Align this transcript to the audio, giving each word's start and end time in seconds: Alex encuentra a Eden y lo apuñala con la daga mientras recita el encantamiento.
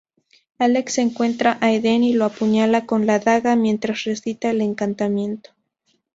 Alex 0.57 0.97
encuentra 0.97 1.59
a 1.61 1.71
Eden 1.73 2.03
y 2.03 2.13
lo 2.13 2.25
apuñala 2.25 2.87
con 2.87 3.05
la 3.05 3.19
daga 3.19 3.55
mientras 3.55 4.03
recita 4.05 4.49
el 4.49 4.61
encantamiento. 4.61 5.51